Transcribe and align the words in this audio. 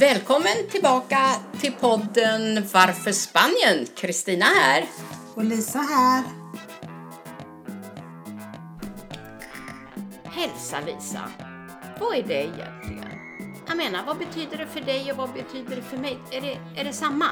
Välkommen 0.00 0.68
tillbaka 0.70 1.18
till 1.60 1.72
podden 1.72 2.66
Varför 2.72 3.12
Spanien? 3.12 3.86
Kristina 3.96 4.44
här. 4.44 4.84
Och 5.34 5.44
Lisa 5.44 5.78
här. 5.78 6.24
Hälsa 10.24 10.80
Lisa. 10.86 11.30
Vad 12.00 12.16
är 12.16 12.22
det 12.22 12.42
egentligen? 12.42 13.18
Jag 13.68 13.76
menar, 13.76 14.06
vad 14.06 14.18
betyder 14.18 14.58
det 14.58 14.66
för 14.66 14.80
dig 14.80 15.10
och 15.10 15.16
vad 15.16 15.32
betyder 15.32 15.76
det 15.76 15.82
för 15.82 15.96
mig? 15.96 16.18
Är 16.30 16.40
det, 16.40 16.80
är 16.80 16.84
det 16.84 16.92
samma? 16.92 17.26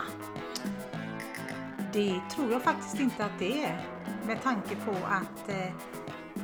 Det 1.92 2.20
tror 2.34 2.52
jag 2.52 2.62
faktiskt 2.62 3.00
inte 3.00 3.24
att 3.24 3.38
det 3.38 3.64
är. 3.64 3.86
Med 4.26 4.42
tanke 4.42 4.76
på 4.76 4.90
att 5.06 5.48
eh, 5.48 5.72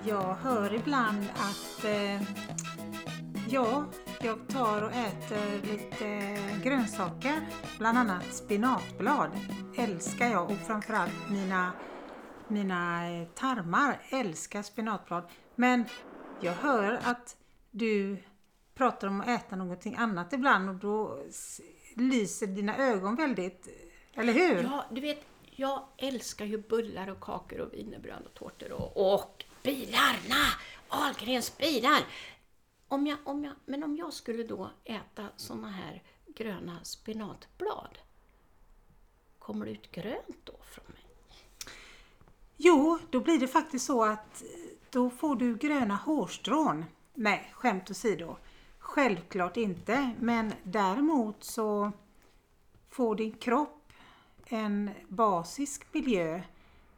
jag 0.07 0.35
hör 0.43 0.75
ibland 0.75 1.27
att 1.35 1.85
eh, 1.85 2.23
ja, 3.49 3.85
jag 4.25 4.49
tar 4.49 4.83
och 4.83 4.93
äter 4.93 5.73
lite 5.73 6.39
grönsaker, 6.63 7.47
bland 7.79 7.99
annat 7.99 8.35
spinatblad. 8.35 9.31
Älskar 9.77 10.27
jag 10.27 10.51
och 10.51 10.57
framförallt 10.67 11.31
mina, 11.31 11.73
mina 12.49 13.11
eh, 13.11 13.29
tarmar 13.29 14.01
älskar 14.11 14.63
spinatblad. 14.63 15.25
Men 15.55 15.85
jag 16.41 16.53
hör 16.53 17.01
att 17.05 17.37
du 17.71 18.17
pratar 18.75 19.09
om 19.09 19.21
att 19.21 19.29
äta 19.29 19.57
någonting 19.57 19.95
annat 19.95 20.33
ibland 20.33 20.69
och 20.69 20.75
då 20.75 21.19
lyser 21.97 22.47
dina 22.47 22.77
ögon 22.77 23.17
väldigt, 23.17 23.69
eller 24.15 24.33
hur? 24.33 24.63
Ja, 24.63 24.85
du 24.91 25.01
vet, 25.01 25.25
jag 25.51 25.89
älskar 25.97 26.45
ju 26.45 26.59
bullar 26.59 27.11
och 27.11 27.21
kakor 27.21 27.61
och 27.61 27.75
wienerbröd 27.75 28.23
och 28.27 28.35
tårtor 28.35 28.73
och, 28.73 29.15
och 29.15 29.45
bilarna! 29.63 30.45
Ahlgrens 30.89 31.59
bilar! 31.59 32.01
Om 32.89 33.07
jag, 33.07 33.19
om 33.25 33.45
jag, 33.45 33.55
men 33.65 33.85
om 33.85 33.97
jag 33.97 34.13
skulle 34.13 34.43
då 34.43 34.71
äta 34.85 35.29
såna 35.37 35.71
här 35.71 36.03
gröna 36.27 36.85
spenatblad, 36.85 37.99
kommer 39.39 39.67
det 39.67 39.73
ut 39.73 39.93
grönt 39.93 40.39
då 40.45 40.55
från 40.63 40.85
mig? 40.89 41.05
Jo, 42.57 42.99
då 43.11 43.21
blir 43.21 43.39
det 43.39 43.49
faktiskt 43.49 43.87
så 43.87 44.05
att 44.05 44.43
eh, 44.43 44.49
då 44.91 45.11
får 45.11 45.37
du 45.37 45.57
gröna 45.57 45.95
hårstrån. 45.95 46.85
Nej, 47.15 47.53
skämt 47.55 47.91
åsido. 47.91 48.37
Självklart 48.79 49.57
inte, 49.57 50.11
men 50.21 50.53
däremot 50.63 51.45
så 51.45 51.93
får 52.91 53.17
din 53.17 53.33
kropp 53.33 53.93
en 54.47 54.91
basisk 55.09 55.87
miljö 55.93 56.43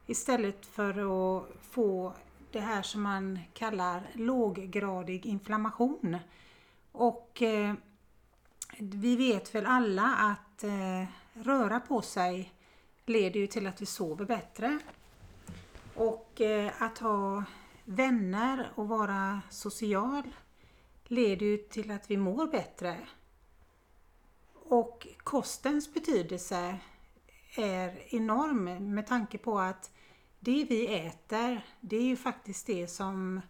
istället 0.07 0.67
för 0.67 0.91
att 0.91 1.47
få 1.63 2.13
det 2.57 2.63
här 2.63 2.83
som 2.83 3.03
man 3.03 3.39
kallar 3.55 4.11
låggradig 4.15 5.27
inflammation. 5.27 6.17
Och 6.93 7.43
eh, 7.43 7.75
vi 8.79 9.17
vet 9.17 9.55
väl 9.55 9.67
alla 9.67 10.15
att 10.15 10.65
eh, 10.65 11.05
röra 11.33 11.81
på 11.81 12.03
sig 12.03 12.53
leder 13.07 13.41
ju 13.41 13.47
till 13.47 13.67
att 13.67 13.83
vi 13.83 13.87
sover 13.87 14.25
bättre. 14.25 14.79
Och 15.95 16.41
eh, 16.41 16.83
att 16.83 16.99
ha 16.99 17.45
vänner 17.85 18.73
och 18.75 18.89
vara 18.89 19.41
social 19.51 20.23
leder 21.05 21.47
ju 21.47 21.57
till 21.57 21.91
att 21.91 22.11
vi 22.11 22.17
mår 22.17 22.47
bättre. 22.47 22.97
Och 24.55 25.07
kostens 25.17 25.95
betydelse 25.95 26.79
är 27.57 28.15
enorm 28.15 28.95
med 28.95 29.07
tanke 29.07 29.39
på 29.39 29.59
att 29.59 29.91
det 30.47 30.65
vi 30.65 30.87
äter, 30.87 31.61
det 31.81 31.97
är 31.97 32.03
ju 32.03 32.17
faktiskt 32.17 32.67
det 32.67 32.89
som 32.89 33.41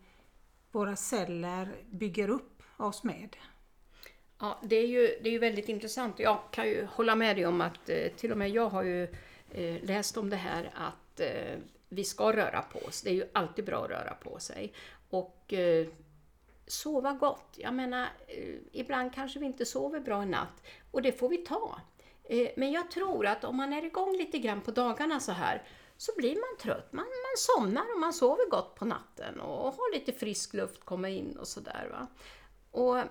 våra 0.71 0.97
celler 0.97 1.69
bygger 1.91 2.29
upp 2.29 2.63
oss 2.77 3.05
med. 3.05 3.37
Ja, 4.39 4.61
det 4.63 4.77
är 4.77 4.87
ju 4.87 5.19
det 5.23 5.29
är 5.29 5.33
ju 5.33 5.39
väldigt 5.39 5.69
intressant. 5.69 6.19
Jag 6.19 6.39
kan 6.51 6.69
ju 6.69 6.85
hålla 6.85 7.15
med 7.15 7.37
dig 7.37 7.47
om 7.47 7.61
att 7.61 7.89
eh, 7.89 8.09
till 8.17 8.33
och 8.33 8.39
med 8.39 8.51
jag 8.51 8.69
har 8.69 8.83
ju 8.83 9.03
eh, 9.51 9.85
läst 9.85 10.17
om 10.17 10.31
det 10.31 10.37
här 10.37 10.71
att 10.75 11.21
eh, 11.21 11.59
vi 11.89 12.05
ska 12.05 12.33
röra 12.33 12.63
på 12.63 12.79
oss. 12.79 13.03
Det 13.03 13.11
är 13.11 13.15
ju 13.15 13.25
alltid 13.33 13.65
bra 13.65 13.85
att 13.85 13.91
röra 13.91 14.15
på 14.15 14.39
sig. 14.39 14.73
Och 15.11 15.55
sova 16.67 17.13
gott. 17.13 17.55
Jag 17.57 17.75
menar, 17.75 18.09
ibland 18.73 19.15
kanske 19.15 19.39
vi 19.39 19.47
inte 19.47 19.67
sover 19.67 20.01
bra 20.01 20.23
i 20.23 20.27
natt 20.27 20.63
och 20.91 21.03
det 21.03 21.13
får 21.13 21.29
vi 21.29 21.37
ta. 21.37 21.81
Men 22.57 22.73
jag 22.73 22.91
tror 22.91 23.27
att 23.27 23.45
om 23.45 23.57
man 23.57 23.73
är 23.73 23.85
igång 23.85 24.17
lite 24.17 24.39
grann 24.39 24.61
på 24.61 24.71
dagarna 24.71 25.21
så 25.21 25.33
här 25.33 25.63
så 25.97 26.13
blir 26.17 26.35
man 26.35 26.59
trött. 26.63 26.93
Man, 26.93 27.05
man 27.05 27.37
somnar 27.37 27.93
och 27.95 28.01
man 28.01 28.13
sover 28.13 28.51
gott 28.51 28.75
på 28.75 28.85
natten 28.85 29.41
och 29.41 29.73
har 29.73 29.95
lite 29.95 30.13
frisk 30.13 30.55
luft 30.55 30.85
komma 30.85 31.09
in 31.09 31.37
och 31.37 31.49
sådär. 31.49 32.07
Och 32.71 32.99
eh, 32.99 33.05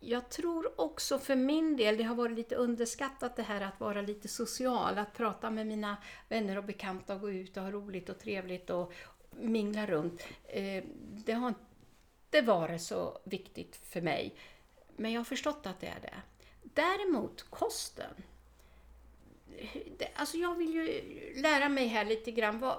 jag 0.00 0.28
tror 0.28 0.80
också 0.80 1.18
för 1.18 1.36
min 1.36 1.76
del, 1.76 1.96
det 1.96 2.02
har 2.02 2.14
varit 2.14 2.36
lite 2.36 2.54
underskattat 2.54 3.36
det 3.36 3.42
här 3.42 3.60
att 3.60 3.80
vara 3.80 4.02
lite 4.02 4.28
social, 4.28 4.98
att 4.98 5.14
prata 5.14 5.50
med 5.50 5.66
mina 5.66 5.96
vänner 6.28 6.58
och 6.58 6.64
bekanta 6.64 7.14
och 7.14 7.20
gå 7.20 7.30
ut 7.30 7.56
och 7.56 7.62
ha 7.62 7.70
roligt 7.70 8.08
och 8.08 8.18
trevligt 8.18 8.70
och 8.70 8.92
mingla 9.30 9.86
runt. 9.86 10.22
Eh, 10.44 10.84
det 11.24 11.32
har 11.32 11.48
inte 11.48 12.40
varit 12.40 12.82
så 12.82 13.18
viktigt 13.24 13.76
för 13.76 14.00
mig, 14.00 14.36
men 14.96 15.12
jag 15.12 15.20
har 15.20 15.24
förstått 15.24 15.66
att 15.66 15.80
det 15.80 15.86
är 15.86 16.00
det. 16.00 16.22
Däremot 16.62 17.42
kosten, 17.50 18.14
alltså 20.14 20.36
jag 20.36 20.54
vill 20.54 20.74
ju 20.74 21.02
lära 21.42 21.68
mig 21.68 21.86
här 21.86 22.04
lite 22.04 22.30
grann. 22.30 22.58
Vad, 22.58 22.76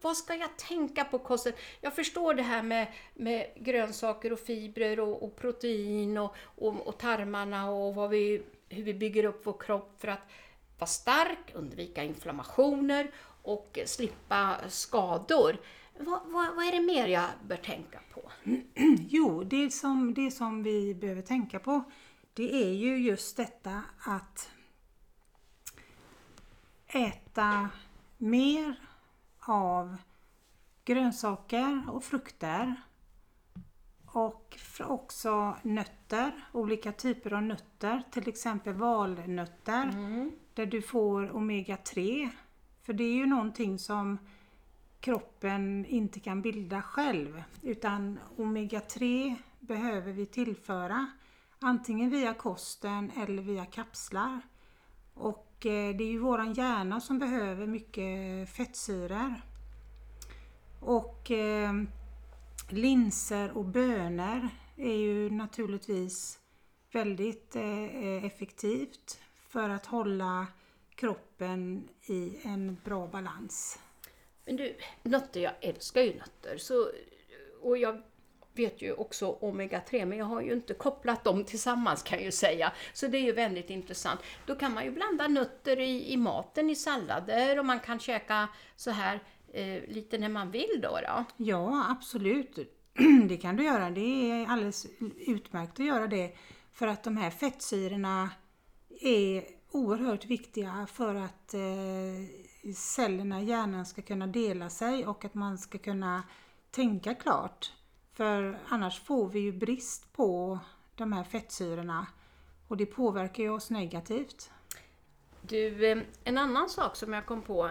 vad 0.00 0.16
ska 0.16 0.34
jag 0.34 0.56
tänka 0.56 1.04
på 1.04 1.18
kosten? 1.18 1.52
Jag 1.80 1.94
förstår 1.94 2.34
det 2.34 2.42
här 2.42 2.62
med, 2.62 2.86
med 3.14 3.46
grönsaker 3.56 4.32
och 4.32 4.38
fibrer 4.38 5.00
och, 5.00 5.22
och 5.22 5.36
protein 5.36 6.18
och, 6.18 6.36
och, 6.38 6.86
och, 6.86 6.98
tarmarna 6.98 7.70
och 7.70 7.94
vad 7.94 8.10
vi, 8.10 8.42
hur 8.68 8.82
vi 8.82 8.94
bygger 8.94 9.24
upp 9.24 9.40
vår 9.46 9.56
kropp 9.60 9.94
för 9.98 10.08
att 10.08 10.30
vara 10.78 10.88
stark, 10.88 11.52
undvika 11.54 12.04
inflammationer 12.04 13.10
och 13.42 13.78
slippa 13.84 14.56
skador. 14.68 15.56
Vad, 15.98 16.20
vad, 16.26 16.56
vad 16.56 16.66
är 16.66 16.72
det 16.72 16.80
mer 16.80 17.08
jag 17.08 17.28
bör 17.46 17.56
tänka 17.56 18.00
på? 18.14 18.30
Jo, 19.08 19.44
det 19.44 19.70
som, 19.70 20.14
det 20.14 20.30
som 20.30 20.62
vi 20.62 20.94
behöver 20.94 21.22
tänka 21.22 21.58
på 21.58 21.84
det 22.34 22.54
är 22.64 22.72
ju 22.72 22.98
just 22.98 23.36
detta 23.36 23.82
att 23.98 24.50
äta 26.86 27.68
mer 28.18 28.80
av 29.40 29.96
grönsaker 30.84 31.82
och 31.88 32.04
frukter 32.04 32.74
och 34.06 34.58
också 34.80 35.56
nötter, 35.62 36.32
olika 36.52 36.92
typer 36.92 37.32
av 37.32 37.42
nötter, 37.42 38.02
till 38.10 38.28
exempel 38.28 38.74
valnötter 38.74 39.82
mm. 39.82 40.32
där 40.54 40.66
du 40.66 40.82
får 40.82 41.30
omega-3. 41.30 42.28
För 42.82 42.92
det 42.92 43.04
är 43.04 43.14
ju 43.14 43.26
någonting 43.26 43.78
som 43.78 44.18
kroppen 45.00 45.86
inte 45.86 46.20
kan 46.20 46.42
bilda 46.42 46.82
själv 46.82 47.42
utan 47.62 48.18
omega-3 48.36 49.36
behöver 49.60 50.12
vi 50.12 50.26
tillföra 50.26 51.06
antingen 51.60 52.10
via 52.10 52.34
kosten 52.34 53.12
eller 53.16 53.42
via 53.42 53.66
kapslar. 53.66 54.40
Och 55.14 55.45
och 55.56 55.66
eh, 55.66 55.96
det 55.96 56.04
är 56.04 56.08
ju 56.08 56.18
våran 56.18 56.54
hjärna 56.54 57.00
som 57.00 57.18
behöver 57.18 57.66
mycket 57.66 58.48
fettsyror. 58.48 59.34
Och 60.80 61.30
eh, 61.30 61.72
linser 62.68 63.56
och 63.56 63.64
bönor 63.64 64.48
är 64.76 64.94
ju 64.94 65.30
naturligtvis 65.30 66.38
väldigt 66.92 67.56
eh, 67.56 68.24
effektivt 68.24 69.20
för 69.48 69.68
att 69.68 69.86
hålla 69.86 70.46
kroppen 70.94 71.88
i 72.06 72.36
en 72.42 72.76
bra 72.84 73.06
balans. 73.06 73.78
Men 74.44 74.56
du, 74.56 74.76
nötter, 75.02 75.40
jag 75.40 75.52
älskar 75.60 76.02
ju 76.02 76.14
nötter. 76.18 76.58
Så, 76.58 76.90
och 77.62 77.78
jag 77.78 78.02
vet 78.56 78.82
ju 78.82 78.92
också 78.92 79.38
omega-3, 79.40 80.06
men 80.06 80.18
jag 80.18 80.24
har 80.24 80.40
ju 80.40 80.52
inte 80.52 80.74
kopplat 80.74 81.24
dem 81.24 81.44
tillsammans 81.44 82.02
kan 82.02 82.18
jag 82.18 82.24
ju 82.24 82.32
säga. 82.32 82.72
Så 82.92 83.06
det 83.06 83.18
är 83.18 83.22
ju 83.22 83.32
väldigt 83.32 83.70
intressant. 83.70 84.20
Då 84.46 84.54
kan 84.54 84.74
man 84.74 84.84
ju 84.84 84.90
blanda 84.90 85.28
nötter 85.28 85.80
i, 85.80 86.12
i 86.12 86.16
maten, 86.16 86.70
i 86.70 86.76
sallader 86.76 87.58
och 87.58 87.66
man 87.66 87.80
kan 87.80 87.98
käka 87.98 88.48
så 88.76 88.90
här 88.90 89.20
eh, 89.52 89.82
lite 89.88 90.18
när 90.18 90.28
man 90.28 90.50
vill 90.50 90.80
då, 90.82 90.88
då. 90.88 91.24
Ja, 91.36 91.86
absolut. 91.90 92.58
Det 93.28 93.36
kan 93.36 93.56
du 93.56 93.64
göra. 93.64 93.90
Det 93.90 94.30
är 94.30 94.46
alldeles 94.46 94.86
utmärkt 95.26 95.80
att 95.80 95.86
göra 95.86 96.06
det. 96.06 96.36
För 96.72 96.86
att 96.86 97.04
de 97.04 97.16
här 97.16 97.30
fettsyrorna 97.30 98.30
är 99.00 99.44
oerhört 99.70 100.24
viktiga 100.24 100.86
för 100.92 101.14
att 101.14 101.54
eh, 101.54 102.72
cellerna 102.74 103.42
i 103.42 103.44
hjärnan 103.44 103.86
ska 103.86 104.02
kunna 104.02 104.26
dela 104.26 104.70
sig 104.70 105.06
och 105.06 105.24
att 105.24 105.34
man 105.34 105.58
ska 105.58 105.78
kunna 105.78 106.22
tänka 106.70 107.14
klart. 107.14 107.72
För 108.16 108.58
annars 108.68 109.00
får 109.00 109.28
vi 109.28 109.40
ju 109.40 109.52
brist 109.52 110.12
på 110.12 110.58
de 110.94 111.12
här 111.12 111.24
fettsyrorna 111.24 112.06
och 112.68 112.76
det 112.76 112.86
påverkar 112.86 113.42
ju 113.42 113.50
oss 113.50 113.70
negativt. 113.70 114.50
Du, 115.42 115.90
eh, 115.90 115.98
en 116.24 116.38
annan 116.38 116.68
sak 116.68 116.96
som 116.96 117.12
jag 117.12 117.26
kom 117.26 117.42
på, 117.42 117.70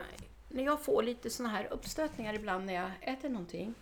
när 0.50 0.64
jag 0.64 0.82
får 0.82 1.04
lite 1.04 1.30
såna 1.30 1.50
här 1.50 1.68
uppstötningar 1.72 2.34
ibland 2.34 2.66
när 2.66 2.74
jag 2.74 2.92
äter 3.02 3.30
någonting, 3.30 3.74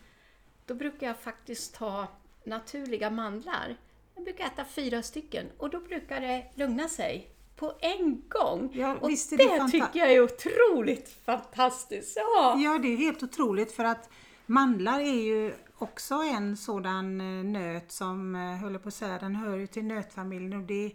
då 0.65 0.73
brukar 0.73 1.07
jag 1.07 1.19
faktiskt 1.19 1.75
ta 1.75 2.07
naturliga 2.43 3.09
mandlar 3.09 3.75
Jag 4.15 4.23
brukar 4.23 4.45
äta 4.45 4.65
fyra 4.65 5.01
stycken 5.01 5.45
och 5.57 5.69
då 5.69 5.79
brukar 5.79 6.21
det 6.21 6.45
lugna 6.55 6.87
sig 6.87 7.29
på 7.55 7.73
en 7.79 8.23
gång. 8.29 8.69
Ja, 8.73 8.97
och 9.01 9.09
det, 9.09 9.37
det 9.37 9.67
tycker 9.71 9.99
jag 9.99 10.11
är 10.11 10.23
otroligt 10.23 11.09
fantastiskt. 11.25 12.17
Ja. 12.17 12.57
Ja, 12.59 12.77
det 12.77 12.87
är 12.87 12.97
helt 12.97 13.23
otroligt 13.23 13.71
för 13.71 13.83
att 13.83 14.09
mandlar 14.45 14.99
är 14.99 15.23
ju 15.23 15.53
också 15.77 16.15
en 16.15 16.57
sådan 16.57 17.21
eh, 17.21 17.43
nöt 17.43 17.91
som, 17.91 18.35
eh, 18.35 18.55
höll 18.55 18.73
jag 18.73 18.83
på 18.83 18.87
att 18.87 18.93
säga, 18.93 19.19
den 19.19 19.35
hör 19.35 19.55
ju 19.55 19.67
till 19.67 19.85
nötfamiljen 19.85 20.53
och 20.53 20.67
det, 20.67 20.93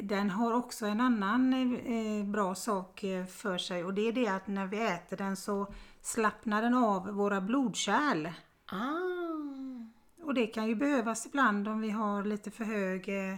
den 0.00 0.30
har 0.30 0.52
också 0.52 0.86
en 0.86 1.00
annan 1.00 1.52
eh, 1.76 2.24
bra 2.24 2.54
sak 2.54 3.04
eh, 3.04 3.26
för 3.26 3.58
sig 3.58 3.84
och 3.84 3.94
det 3.94 4.08
är 4.08 4.12
det 4.12 4.28
att 4.28 4.46
när 4.46 4.66
vi 4.66 4.86
äter 4.86 5.16
den 5.16 5.36
så 5.36 5.66
slappnar 6.02 6.62
den 6.62 6.74
av 6.74 7.08
våra 7.08 7.40
blodkärl. 7.40 8.26
Ah. 8.66 9.16
Och 10.22 10.34
det 10.34 10.46
kan 10.46 10.66
ju 10.66 10.74
behövas 10.74 11.26
ibland 11.26 11.68
om 11.68 11.80
vi 11.80 11.90
har 11.90 12.24
lite 12.24 12.50
för 12.50 12.64
hög 12.64 13.08
eh, 13.08 13.36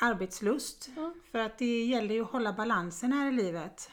arbetslust. 0.00 0.90
Ja. 0.96 1.14
För 1.30 1.38
att 1.38 1.58
det 1.58 1.84
gäller 1.84 2.14
ju 2.14 2.22
att 2.22 2.30
hålla 2.30 2.52
balansen 2.52 3.12
här 3.12 3.28
i 3.28 3.32
livet. 3.32 3.90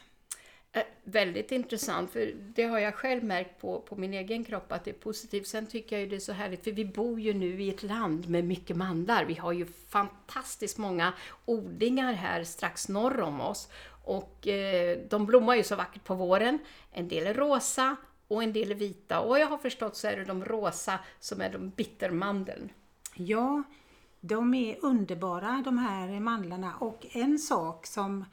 Eh, 0.76 0.82
väldigt 1.04 1.52
intressant, 1.52 2.10
för 2.10 2.34
det 2.54 2.64
har 2.64 2.78
jag 2.78 2.94
själv 2.94 3.24
märkt 3.24 3.60
på, 3.60 3.80
på 3.80 3.96
min 3.96 4.14
egen 4.14 4.44
kropp 4.44 4.72
att 4.72 4.84
det 4.84 4.90
är 4.90 4.94
positivt. 4.94 5.46
Sen 5.46 5.66
tycker 5.66 5.96
jag 5.96 6.02
ju 6.02 6.08
det 6.08 6.16
är 6.16 6.20
så 6.20 6.32
härligt, 6.32 6.64
för 6.64 6.72
vi 6.72 6.84
bor 6.84 7.20
ju 7.20 7.34
nu 7.34 7.62
i 7.62 7.70
ett 7.70 7.82
land 7.82 8.28
med 8.28 8.44
mycket 8.44 8.76
mandlar. 8.76 9.24
Vi 9.24 9.34
har 9.34 9.52
ju 9.52 9.66
fantastiskt 9.88 10.78
många 10.78 11.12
odlingar 11.44 12.12
här 12.12 12.44
strax 12.44 12.88
norr 12.88 13.20
om 13.20 13.40
oss. 13.40 13.68
Och 14.04 14.48
eh, 14.48 14.98
de 15.10 15.26
blommar 15.26 15.54
ju 15.54 15.62
så 15.62 15.76
vackert 15.76 16.04
på 16.04 16.14
våren. 16.14 16.58
En 16.92 17.08
del 17.08 17.26
är 17.26 17.34
rosa 17.34 17.96
och 18.28 18.42
en 18.42 18.52
del 18.52 18.70
är 18.70 18.74
vita. 18.74 19.20
Och 19.20 19.38
jag 19.38 19.46
har 19.46 19.58
förstått 19.58 19.96
så 19.96 20.06
är 20.08 20.16
det 20.16 20.24
de 20.24 20.44
rosa 20.44 20.98
som 21.20 21.40
är 21.40 21.52
de 21.52 21.70
bittermandeln. 21.70 22.68
Ja, 23.14 23.62
de 24.20 24.54
är 24.54 24.76
underbara 24.82 25.62
de 25.64 25.78
här 25.78 26.20
mandlarna 26.20 26.76
och 26.76 27.06
en 27.10 27.38
sak 27.38 27.86
som 27.86 28.24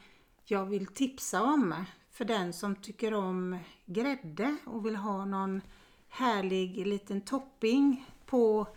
jag 0.46 0.66
vill 0.66 0.88
tipsa 0.88 1.42
om 1.42 1.86
för 2.22 2.26
den 2.26 2.54
som 2.54 2.76
tycker 2.76 3.14
om 3.14 3.58
grädde 3.86 4.58
och 4.66 4.86
vill 4.86 4.96
ha 4.96 5.26
någon 5.26 5.62
härlig 6.10 6.88
liten 6.88 7.22
topping 7.22 8.06
på 8.26 8.68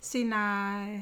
sina 0.00 0.72
eh, 0.92 1.00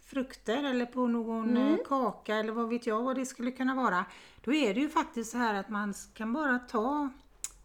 frukter 0.00 0.64
eller 0.64 0.86
på 0.86 1.06
någon 1.06 1.56
eh, 1.56 1.76
kaka 1.88 2.36
eller 2.36 2.52
vad 2.52 2.68
vet 2.68 2.86
jag 2.86 3.02
vad 3.02 3.16
det 3.16 3.26
skulle 3.26 3.50
kunna 3.50 3.74
vara. 3.74 4.04
Då 4.44 4.54
är 4.54 4.74
det 4.74 4.80
ju 4.80 4.88
faktiskt 4.88 5.30
så 5.30 5.38
här 5.38 5.54
att 5.54 5.68
man 5.68 5.94
kan 6.14 6.32
bara 6.32 6.58
ta 6.58 7.08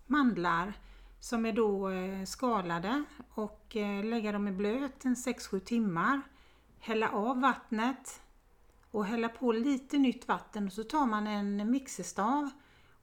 mandlar 0.07 0.73
som 1.19 1.45
är 1.45 1.53
då 1.53 1.89
eh, 1.89 2.25
skalade 2.25 3.03
och 3.33 3.75
lägga 4.03 4.31
dem 4.31 4.47
i 4.47 4.51
blöt 4.51 5.05
en 5.05 5.15
6-7 5.15 5.59
timmar. 5.59 6.21
Hälla 6.79 7.09
av 7.09 7.41
vattnet 7.41 8.21
och 8.91 9.05
hälla 9.05 9.29
på 9.29 9.51
lite 9.51 9.97
nytt 9.97 10.27
vatten 10.27 10.65
och 10.67 10.73
så 10.73 10.83
tar 10.83 11.05
man 11.05 11.27
en 11.27 11.71
mixerstav 11.71 12.49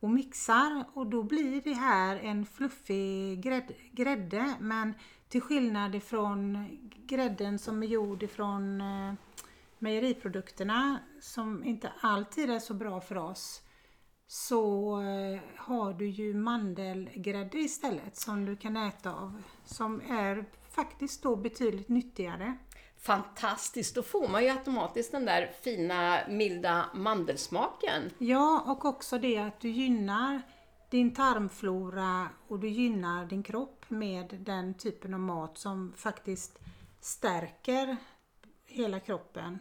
och 0.01 0.11
mixar 0.11 0.85
och 0.95 1.07
då 1.07 1.23
blir 1.23 1.61
det 1.65 1.75
här 1.75 2.17
en 2.17 2.47
fluffig 2.47 3.43
grädde, 3.43 3.75
grädde 3.93 4.55
men 4.61 4.95
till 5.29 5.41
skillnad 5.41 5.95
ifrån 5.95 6.69
grädden 7.07 7.59
som 7.59 7.83
är 7.83 7.87
gjord 7.87 8.23
ifrån 8.23 8.81
eh, 8.81 9.15
mejeriprodukterna 9.79 10.99
som 11.21 11.65
inte 11.65 11.93
alltid 12.01 12.51
är 12.51 12.59
så 12.59 12.75
bra 12.75 13.01
för 13.01 13.17
oss 13.17 13.63
så 14.27 14.95
eh, 15.01 15.41
har 15.57 15.93
du 15.93 16.09
ju 16.09 16.35
mandelgrädde 16.35 17.59
istället 17.59 18.17
som 18.17 18.45
du 18.45 18.57
kan 18.57 18.77
äta 18.77 19.13
av 19.13 19.43
som 19.65 20.01
är 20.01 20.45
faktiskt 20.71 21.23
då 21.23 21.37
betydligt 21.37 21.89
nyttigare. 21.89 22.57
Fantastiskt, 23.01 23.95
då 23.95 24.03
får 24.03 24.29
man 24.29 24.45
ju 24.45 24.51
automatiskt 24.51 25.13
den 25.13 25.25
där 25.25 25.51
fina 25.63 26.21
milda 26.29 26.85
mandelsmaken. 26.95 28.11
Ja, 28.19 28.65
och 28.67 28.85
också 28.85 29.19
det 29.19 29.39
att 29.39 29.61
du 29.61 29.69
gynnar 29.69 30.43
din 30.91 31.15
tarmflora 31.15 32.29
och 32.49 32.59
du 32.59 32.69
gynnar 32.69 33.27
din 33.27 33.43
kropp 33.43 33.85
med 33.89 34.27
den 34.41 34.75
typen 34.75 35.15
av 35.15 35.21
mat 35.21 35.59
som 35.59 35.93
faktiskt 35.97 36.59
stärker 37.01 37.97
hela 38.67 39.01
kroppen. 39.01 39.59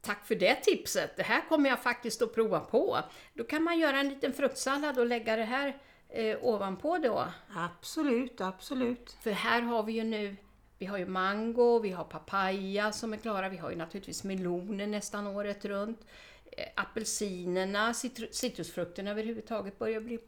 Tack 0.00 0.26
för 0.26 0.34
det 0.34 0.54
tipset. 0.54 1.16
Det 1.16 1.22
här 1.22 1.48
kommer 1.48 1.70
jag 1.70 1.82
faktiskt 1.82 2.22
att 2.22 2.34
prova 2.34 2.60
på. 2.60 2.98
Då 3.34 3.44
kan 3.44 3.62
man 3.62 3.78
göra 3.78 4.00
en 4.00 4.08
liten 4.08 4.32
fruktsallad 4.32 4.98
och 4.98 5.06
lägga 5.06 5.36
det 5.36 5.44
här 5.44 5.78
eh, 6.08 6.38
ovanpå 6.44 6.98
då. 6.98 7.24
Absolut, 7.56 8.40
absolut. 8.40 9.16
För 9.20 9.30
här 9.30 9.62
har 9.62 9.82
vi 9.82 9.92
ju 9.92 10.04
nu, 10.04 10.36
vi 10.80 10.86
har 10.86 10.98
ju 10.98 11.06
mango, 11.06 11.78
vi 11.78 11.90
har 11.90 12.04
papaya 12.04 12.92
som 12.92 13.12
är 13.12 13.16
klara, 13.16 13.48
vi 13.48 13.56
har 13.56 13.70
ju 13.70 13.76
naturligtvis 13.76 14.24
meloner 14.24 14.86
nästan 14.86 15.26
året 15.26 15.64
runt. 15.64 16.06
Eh, 16.52 16.66
apelsinerna, 16.76 17.92
citru- 17.92 18.32
citrusfrukterna 18.32 19.10
överhuvudtaget 19.10 19.78
börjar 19.78 20.00
bli 20.00 20.18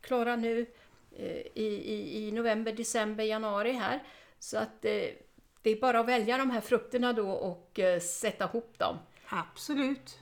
klara 0.00 0.36
nu 0.36 0.66
eh, 1.16 1.40
i, 1.54 1.82
i, 1.84 2.26
i 2.26 2.32
november, 2.32 2.72
december, 2.72 3.24
januari 3.24 3.72
här. 3.72 4.02
Så 4.38 4.58
att 4.58 4.84
eh, 4.84 5.02
det 5.62 5.70
är 5.70 5.80
bara 5.80 6.00
att 6.00 6.06
välja 6.08 6.38
de 6.38 6.50
här 6.50 6.60
frukterna 6.60 7.12
då 7.12 7.30
och 7.30 7.80
sätta 8.02 8.44
ihop 8.44 8.78
dem. 8.78 8.98
Absolut. 9.28 10.18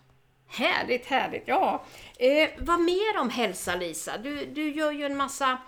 Härligt, 0.47 1.07
härligt. 1.07 1.49
Ja. 1.49 1.85
Eh, 2.19 2.49
vad 2.59 2.81
mer 2.81 3.21
om 3.21 3.31
hälsa 3.31 3.77
Lisa? 3.77 4.19
Du, 4.19 4.47
du 4.47 4.71
gör 4.71 4.93
ju 4.93 5.05
en 5.05 5.17
massa 5.17 5.59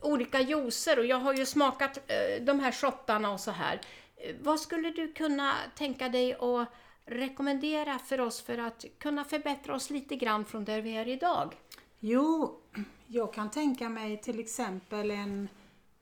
olika 0.00 0.40
juicer 0.40 0.98
och 0.98 1.06
jag 1.06 1.16
har 1.16 1.34
ju 1.34 1.46
smakat 1.46 1.96
eh, 1.96 2.42
de 2.42 2.60
här 2.60 2.72
shottarna 2.72 3.30
och 3.30 3.40
så 3.40 3.50
här. 3.50 3.80
Eh, 4.16 4.36
vad 4.40 4.60
skulle 4.60 4.90
du 4.90 5.12
kunna 5.12 5.54
tänka 5.76 6.08
dig 6.08 6.34
att 6.34 6.68
rekommendera 7.04 7.98
för 7.98 8.20
oss 8.20 8.42
för 8.42 8.58
att 8.58 8.84
kunna 8.98 9.24
förbättra 9.24 9.74
oss 9.74 9.90
lite 9.90 10.16
grann 10.16 10.44
från 10.44 10.64
där 10.64 10.80
vi 10.80 10.96
är 10.96 11.08
idag? 11.08 11.56
Jo, 12.00 12.60
jag 13.06 13.32
kan 13.32 13.50
tänka 13.50 13.88
mig 13.88 14.20
till 14.20 14.40
exempel 14.40 15.10
en 15.10 15.48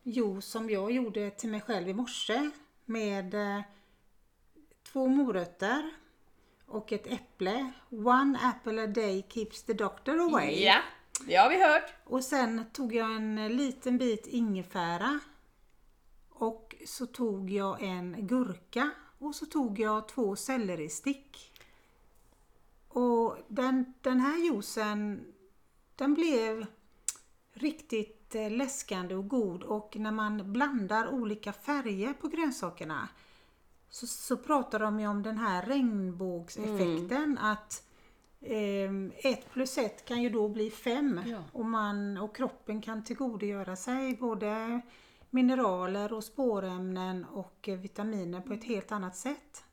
juice 0.02 0.44
som 0.44 0.70
jag 0.70 0.92
gjorde 0.92 1.30
till 1.30 1.48
mig 1.48 1.60
själv 1.60 1.88
i 1.88 1.94
morse 1.94 2.50
med 2.84 3.34
eh, 3.34 3.62
två 4.92 5.06
morötter 5.06 5.90
och 6.66 6.92
ett 6.92 7.06
äpple. 7.06 7.72
One 7.90 8.38
apple 8.42 8.82
a 8.82 8.86
day 8.86 9.26
keeps 9.28 9.62
the 9.62 9.72
doctor 9.72 10.18
away. 10.20 10.64
Ja, 10.64 10.78
det 11.26 11.34
har 11.34 11.50
vi 11.50 11.62
hört. 11.62 11.94
Och 12.04 12.24
sen 12.24 12.64
tog 12.72 12.94
jag 12.94 13.16
en 13.16 13.56
liten 13.56 13.98
bit 13.98 14.26
ingefära. 14.26 15.20
Och 16.30 16.74
så 16.86 17.06
tog 17.06 17.50
jag 17.50 17.82
en 17.82 18.26
gurka. 18.26 18.90
Och 19.18 19.34
så 19.34 19.46
tog 19.46 19.78
jag 19.78 20.08
två 20.08 20.36
selleristick. 20.36 21.52
Och 22.88 23.36
den, 23.48 23.94
den 24.00 24.20
här 24.20 24.38
juicen 24.38 25.24
den 25.96 26.14
blev 26.14 26.66
riktigt 27.52 28.34
eh, 28.34 28.50
läskande 28.50 29.14
och 29.14 29.28
god. 29.28 29.62
Och 29.62 29.96
när 29.96 30.12
man 30.12 30.52
blandar 30.52 31.08
olika 31.08 31.52
färger 31.52 32.12
på 32.12 32.28
grönsakerna 32.28 33.08
så, 33.90 34.06
så 34.06 34.36
pratar 34.36 34.78
de 34.78 35.00
ju 35.00 35.06
om 35.06 35.22
den 35.22 35.38
här 35.38 35.62
regnbågseffekten. 35.62 37.38
Att 37.38 37.82
ehm, 37.82 37.87
ett 39.16 39.50
plus 39.52 39.78
ett 39.78 40.04
kan 40.04 40.22
ju 40.22 40.30
då 40.30 40.48
bli 40.48 40.70
fem 40.70 41.20
Ja. 41.26 41.44
och, 41.52 41.64
man, 41.64 42.18
och 42.18 42.36
kroppen 42.36 42.80
kan 42.82 43.04
tillgodogöra 43.04 43.76
sig 43.76 44.16
både 44.16 44.80
mineraler 45.30 46.12
och 46.12 46.24
spårämnen 46.24 47.24
och 47.24 47.68
eh, 47.68 47.78
vitaminer 47.78 48.40
på 48.40 48.52
ett 48.52 48.64
helt 48.64 48.92
annat 48.92 49.16
sätt. 49.16 49.64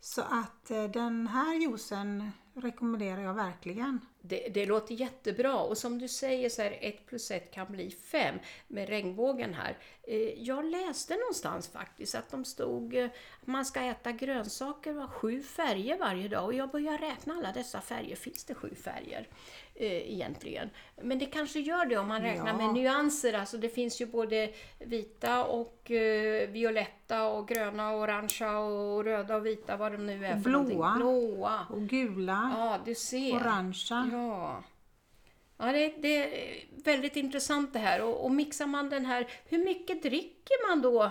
Så 0.00 0.22
att 0.22 0.70
eh, 0.70 0.84
den 0.84 1.26
här 1.26 1.54
juicen 1.54 2.30
rekommenderar 2.54 3.22
jag 3.22 3.34
verkligen. 3.34 4.00
Det, 4.28 4.48
det 4.54 4.66
låter 4.66 4.94
jättebra 4.94 5.56
och 5.58 5.78
som 5.78 5.98
du 5.98 6.08
säger 6.08 6.48
så 6.48 6.62
här 6.62 6.76
1 6.80 7.06
plus 7.06 7.30
1 7.30 7.50
kan 7.54 7.66
bli 7.72 7.90
5 7.90 8.38
med 8.68 8.88
regnbågen 8.88 9.54
här. 9.54 9.76
Eh, 10.02 10.16
Jag 10.42 10.64
läste 10.64 11.16
någonstans 11.16 11.68
faktiskt 11.68 12.14
att 12.14 12.30
de 12.30 12.44
stod 12.44 12.94
eh, 12.96 13.04
att 13.40 13.46
man 13.46 13.64
ska 13.64 13.80
äta 13.80 14.12
grönsaker 14.12 15.02
av 15.02 15.08
sju 15.10 15.42
färger 15.42 15.98
varje 15.98 16.28
dag 16.28 16.44
och 16.44 16.54
jag 16.54 16.70
börjar 16.70 16.98
räkna 16.98 17.34
alla 17.34 17.52
dessa 17.52 17.80
färger. 17.80 18.16
Finns 18.16 18.44
det 18.44 18.54
sju 18.54 18.74
färger 18.74 19.28
eh, 19.74 20.12
egentligen? 20.12 20.70
Men 21.02 21.18
det 21.18 21.26
kanske 21.26 21.60
gör 21.60 21.86
det 21.86 21.96
om 21.98 22.08
man 22.08 22.22
räknar 22.22 22.46
Ja. 22.48 22.56
med 22.56 22.74
nyanser. 22.74 23.32
Alltså 23.32 23.56
det 23.58 23.68
finns 23.68 24.00
ju 24.00 24.06
både 24.06 24.50
vita 24.78 25.44
och 25.44 25.90
eh, 25.90 26.48
violetta 26.50 27.26
och 27.28 27.48
gröna 27.48 27.90
och 27.92 28.00
orangea 28.00 28.58
och 28.58 29.04
röda 29.04 29.36
och 29.36 29.46
vita 29.46 29.76
vad 29.76 29.92
de 29.92 30.06
nu 30.06 30.26
är 30.26 30.36
Och 30.36 30.42
för 30.42 30.50
blåa. 30.50 30.94
Blåa. 30.96 31.66
Och 31.70 31.80
gula, 31.82 32.52
Ja, 32.56 32.78
du 32.84 32.94
ser. 32.94 33.34
orangea. 33.36 34.08
Ja. 34.12 34.17
Ja, 35.60 35.72
det, 35.72 35.94
det 35.98 36.16
är 36.16 36.64
väldigt 36.84 37.16
intressant 37.16 37.72
det 37.72 37.78
här. 37.78 38.02
Och, 38.04 38.24
och 38.24 38.30
mixar 38.30 38.66
man 38.66 38.88
den 38.90 39.06
här, 39.06 39.28
hur 39.44 39.64
mycket 39.64 40.02
dricker 40.02 40.68
man 40.68 40.82
då 40.82 41.04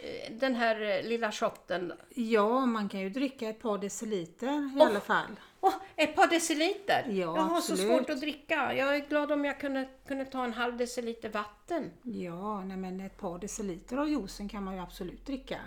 eh, 0.00 0.32
den 0.32 0.54
här 0.54 0.80
eh, 0.80 1.08
lilla 1.08 1.32
shotten? 1.32 1.92
Ja, 2.14 2.66
man 2.66 2.88
kan 2.88 3.00
ju 3.00 3.10
dricka 3.10 3.48
ett 3.48 3.62
par 3.62 3.78
deciliter 3.78 4.46
i 4.48 4.80
Åh. 4.80 4.86
alla 4.86 5.00
fall. 5.00 5.30
Åh, 5.60 5.74
ett 5.96 6.16
par 6.16 6.26
deciliter! 6.26 7.04
Ja, 7.08 7.14
jag 7.14 7.36
har 7.36 7.60
så 7.60 7.72
absolut. 7.72 7.98
svårt 7.98 8.10
att 8.10 8.20
dricka. 8.20 8.74
Jag 8.74 8.96
är 8.96 9.08
glad 9.08 9.32
om 9.32 9.44
jag 9.44 9.60
kunde, 9.60 9.88
kunde 10.06 10.24
ta 10.24 10.44
en 10.44 10.52
halv 10.52 10.76
deciliter 10.76 11.28
vatten. 11.28 11.90
Ja, 12.02 12.64
nej 12.64 12.76
men 12.76 13.00
ett 13.00 13.18
par 13.18 13.38
deciliter 13.38 13.96
av 13.96 14.08
juicen 14.08 14.48
kan 14.48 14.64
man 14.64 14.74
ju 14.74 14.80
absolut 14.80 15.26
dricka. 15.26 15.58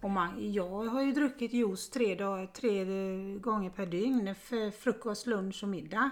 Och 0.00 0.10
man, 0.10 0.52
jag 0.52 0.84
har 0.84 1.02
ju 1.02 1.12
druckit 1.12 1.52
juice 1.52 1.90
tre, 1.90 2.14
dagar, 2.14 2.46
tre 2.46 2.84
gånger 3.38 3.70
per 3.70 3.86
dygn 3.86 4.34
för 4.34 4.70
frukost, 4.70 5.26
lunch 5.26 5.62
och 5.62 5.68
middag. 5.68 6.10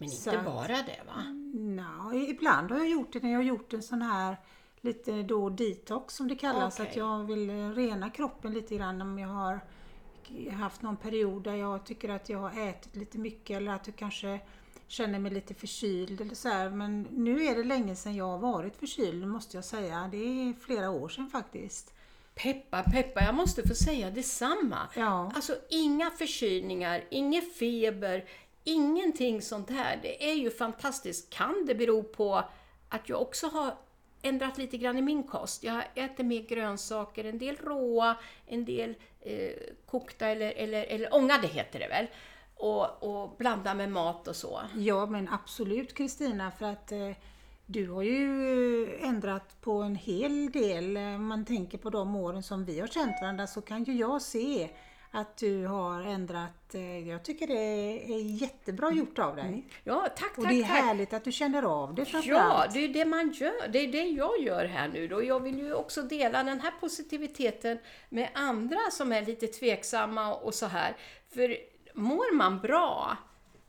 Men 0.00 0.08
inte 0.08 0.16
Så- 0.22 0.42
bara 0.44 0.66
det 0.68 1.00
va? 1.06 1.22
Nå, 1.54 2.14
ibland 2.14 2.70
har 2.70 2.78
jag 2.78 2.88
gjort 2.88 3.12
det 3.12 3.22
när 3.22 3.30
jag 3.30 3.38
har 3.38 3.44
gjort 3.44 3.72
en 3.72 3.82
sån 3.82 4.02
här 4.02 4.36
lite 4.80 5.22
då 5.22 5.48
detox 5.48 6.14
som 6.14 6.28
det 6.28 6.36
kallas. 6.36 6.80
Okej. 6.80 6.90
Att 6.90 6.96
jag 6.96 7.24
vill 7.24 7.50
eh, 7.50 7.70
rena 7.70 8.10
kroppen 8.10 8.52
lite 8.52 8.76
grann 8.76 9.02
om 9.02 9.18
jag 9.18 9.28
har 9.28 9.60
haft 10.52 10.82
någon 10.82 10.96
period 10.96 11.42
där 11.42 11.54
jag 11.54 11.86
tycker 11.86 12.08
att 12.08 12.28
jag 12.28 12.38
har 12.38 12.68
ätit 12.68 12.96
lite 12.96 13.18
mycket 13.18 13.56
eller 13.56 13.72
att 13.72 13.86
jag 13.86 13.96
kanske 13.96 14.40
känner 14.88 15.18
mig 15.18 15.32
lite 15.32 15.54
förkyld 15.54 16.20
eller 16.20 16.34
så 16.34 16.48
här. 16.48 16.70
Men 16.70 17.02
nu 17.10 17.44
är 17.44 17.56
det 17.56 17.64
länge 17.64 17.96
sedan 17.96 18.16
jag 18.16 18.24
har 18.28 18.38
varit 18.38 18.76
förkyld 18.76 19.26
måste 19.28 19.56
jag 19.56 19.64
säga. 19.64 20.08
Det 20.10 20.16
är 20.16 20.52
flera 20.52 20.90
år 20.90 21.08
sedan 21.08 21.30
faktiskt. 21.30 21.94
Peppa, 22.34 22.82
peppa, 22.82 23.24
jag 23.24 23.34
måste 23.34 23.68
få 23.68 23.74
säga 23.74 24.10
detsamma. 24.10 24.78
Ja. 24.96 25.32
Alltså 25.34 25.56
inga 25.70 26.10
förkylningar, 26.10 27.04
ingen 27.10 27.42
feber, 27.42 28.24
ingenting 28.72 29.42
sånt 29.42 29.70
här. 29.70 29.98
Det 30.02 30.30
är 30.30 30.34
ju 30.34 30.50
fantastiskt. 30.50 31.30
Kan 31.30 31.66
det 31.66 31.74
bero 31.74 32.02
på 32.02 32.42
att 32.88 33.08
jag 33.08 33.22
också 33.22 33.46
har 33.48 33.74
ändrat 34.22 34.58
lite 34.58 34.78
grann 34.78 34.98
i 34.98 35.02
min 35.02 35.22
kost? 35.22 35.64
Jag 35.64 35.82
äter 35.94 36.24
mer 36.24 36.42
grönsaker, 36.42 37.24
en 37.24 37.38
del 37.38 37.56
råa, 37.56 38.16
en 38.46 38.64
del 38.64 38.94
eh, 39.20 39.52
kokta 39.86 40.26
eller, 40.26 40.52
eller, 40.52 40.84
eller 40.84 41.14
ångade 41.14 41.46
heter 41.46 41.78
det 41.78 41.88
väl. 41.88 42.06
Och, 42.56 43.02
och 43.02 43.36
blanda 43.38 43.74
med 43.74 43.92
mat 43.92 44.28
och 44.28 44.36
så. 44.36 44.60
Ja 44.76 45.06
men 45.06 45.28
absolut 45.28 45.94
Kristina 45.94 46.50
för 46.50 46.66
att 46.66 46.92
eh, 46.92 47.10
du 47.66 47.90
har 47.90 48.02
ju 48.02 48.96
ändrat 49.00 49.60
på 49.60 49.72
en 49.72 49.96
hel 49.96 50.50
del. 50.52 50.96
Om 50.96 51.26
man 51.26 51.44
tänker 51.44 51.78
på 51.78 51.90
de 51.90 52.16
åren 52.16 52.42
som 52.42 52.64
vi 52.64 52.80
har 52.80 52.86
känt 52.86 53.16
varandra 53.20 53.46
så 53.46 53.60
kan 53.60 53.84
ju 53.84 53.92
jag 53.92 54.22
se 54.22 54.70
att 55.10 55.36
du 55.36 55.66
har 55.66 56.02
ändrat. 56.02 56.74
Eh, 56.74 57.08
jag 57.08 57.24
tycker 57.24 57.46
det 57.46 57.54
är 58.14 58.18
jättebra 58.18 58.92
gjort 58.92 59.18
av 59.18 59.36
dig. 59.36 59.66
Ja, 59.84 60.08
tack, 60.16 60.38
Och 60.38 60.44
tack, 60.44 60.52
det 60.52 60.58
är 60.58 60.62
tack. 60.62 60.70
härligt 60.70 61.12
att 61.12 61.24
du 61.24 61.32
känner 61.32 61.62
av 61.62 61.94
det 61.94 62.06
Ja, 62.24 62.66
det 62.72 62.84
är 62.84 62.88
det 62.88 63.04
man 63.04 63.30
gör. 63.32 63.68
Det 63.68 63.78
är 63.78 63.92
det 63.92 64.04
jag 64.04 64.40
gör 64.40 64.64
här 64.64 64.88
nu 64.88 65.08
då. 65.08 65.24
Jag 65.24 65.40
vill 65.40 65.58
ju 65.58 65.74
också 65.74 66.02
dela 66.02 66.42
den 66.42 66.60
här 66.60 66.72
positiviteten 66.80 67.78
med 68.08 68.28
andra 68.34 68.78
som 68.92 69.12
är 69.12 69.22
lite 69.22 69.46
tveksamma 69.46 70.34
och 70.34 70.54
så 70.54 70.66
här. 70.66 70.96
För 71.34 71.56
mår 71.94 72.34
man 72.34 72.60
bra, 72.60 73.16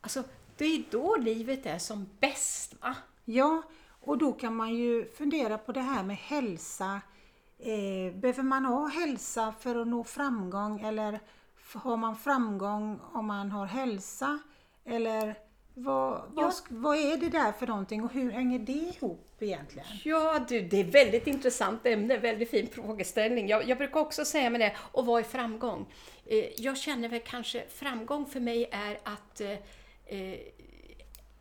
alltså 0.02 0.24
det 0.58 0.66
är 0.66 0.84
då 0.90 1.16
livet 1.16 1.66
är 1.66 1.78
som 1.78 2.10
bäst 2.20 2.74
va? 2.82 2.96
Ja, 3.26 3.62
och 4.02 4.18
då 4.18 4.32
kan 4.32 4.56
man 4.56 4.76
ju 4.76 5.06
fundera 5.06 5.58
på 5.58 5.72
det 5.72 5.82
här 5.82 6.04
med 6.04 6.18
hälsa. 6.18 7.02
Eh, 7.64 8.14
behöver 8.14 8.44
man 8.44 8.66
ha 8.66 8.88
hälsa 8.88 9.54
för 9.60 9.82
att 9.82 9.88
nå 9.88 10.04
framgång 10.04 10.82
eller 10.82 11.20
har 11.74 11.98
man 11.98 12.16
framgång 12.16 13.00
om 13.14 13.26
man 13.26 13.52
har 13.52 13.66
hälsa? 13.66 14.40
Eller 14.86 15.36
vad, 15.74 16.22
vad, 16.34 16.54
vad 16.70 16.98
är 16.98 17.18
det 17.18 17.30
där 17.30 17.52
för 17.52 17.68
någonting 17.68 18.04
och 18.04 18.14
hur 18.14 18.32
hänger 18.32 18.60
det 18.60 18.72
ihop 18.72 19.38
egentligen? 19.40 19.88
Ja 20.04 20.46
du, 20.48 20.62
det 20.62 20.78
är 20.78 20.86
ett 20.86 20.96
väldigt 20.96 21.28
intressant 21.28 21.86
ämne, 21.86 22.18
väldigt 22.18 22.50
fin 22.50 22.68
frågeställning. 22.68 23.48
Jag, 23.48 23.70
jag 23.70 23.78
brukar 23.78 24.00
också 24.00 24.26
säga 24.26 24.50
med 24.50 24.62
det, 24.62 24.76
och 24.92 25.06
vad 25.06 25.20
är 25.20 25.24
framgång? 25.24 25.86
Eh, 26.26 26.46
jag 26.58 26.78
känner 26.78 27.10
väl 27.10 27.22
kanske, 27.26 27.64
framgång 27.70 28.26
för 28.26 28.40
mig 28.40 28.70
är 28.72 29.00
att 29.04 29.42
eh, 29.42 29.52
eh, 30.20 30.40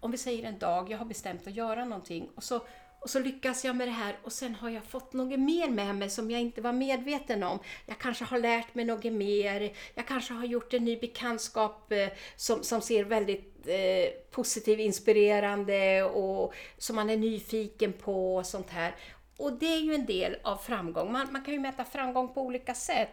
om 0.01 0.11
vi 0.11 0.19
säger 0.19 0.49
en 0.49 0.59
dag, 0.59 0.91
jag 0.91 0.99
har 0.99 1.05
bestämt 1.05 1.47
att 1.47 1.55
göra 1.55 1.85
någonting 1.85 2.29
och 2.35 2.45
så, 2.45 2.61
och 3.01 3.11
så 3.11 3.19
lyckas 3.19 3.65
jag 3.65 3.77
med 3.77 3.89
det 3.89 3.93
här 3.93 4.19
och 4.23 4.33
sen 4.33 4.55
har 4.55 4.71
jag 4.71 4.85
fått 4.85 5.13
något 5.13 5.41
mer 5.41 5.69
med 5.69 5.95
mig 5.95 6.11
som 6.11 6.31
jag 6.31 6.41
inte 6.41 6.61
var 6.61 6.73
medveten 6.73 7.43
om. 7.43 7.59
Jag 7.87 7.99
kanske 7.99 8.25
har 8.25 8.39
lärt 8.39 8.75
mig 8.75 8.85
något 8.85 9.05
mer, 9.05 9.73
jag 9.95 10.07
kanske 10.07 10.35
har 10.35 10.45
gjort 10.45 10.75
en 10.75 10.85
ny 10.85 10.97
bekantskap 11.01 11.93
eh, 11.93 12.09
som, 12.37 12.63
som 12.63 12.81
ser 12.81 13.05
väldigt 13.05 13.67
eh, 13.67 14.11
positiv, 14.31 14.81
inspirerande 14.81 16.03
och 16.03 16.55
som 16.79 16.97
man 16.97 17.11
är 17.11 17.17
nyfiken 17.17 17.93
på 17.93 18.37
och 18.37 18.47
sånt 18.47 18.71
här. 18.71 18.95
Och 19.37 19.53
det 19.53 19.75
är 19.75 19.81
ju 19.81 19.95
en 19.95 20.07
del 20.07 20.37
av 20.43 20.57
framgång. 20.57 21.13
Man, 21.13 21.33
man 21.33 21.45
kan 21.45 21.55
ju 21.55 21.61
mäta 21.61 21.85
framgång 21.85 22.35
på 22.35 22.43
olika 22.43 22.75
sätt. 22.75 23.11